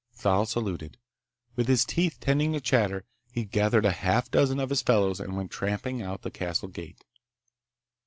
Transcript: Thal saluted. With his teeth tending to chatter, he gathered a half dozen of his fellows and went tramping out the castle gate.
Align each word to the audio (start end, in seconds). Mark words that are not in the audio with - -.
Thal 0.13 0.47
saluted. 0.47 0.97
With 1.55 1.67
his 1.67 1.85
teeth 1.85 2.17
tending 2.19 2.53
to 2.53 2.59
chatter, 2.59 3.05
he 3.31 3.45
gathered 3.45 3.85
a 3.85 3.91
half 3.91 4.31
dozen 4.31 4.59
of 4.59 4.71
his 4.71 4.81
fellows 4.81 5.19
and 5.19 5.37
went 5.37 5.51
tramping 5.51 6.01
out 6.01 6.23
the 6.23 6.31
castle 6.31 6.69
gate. 6.69 7.05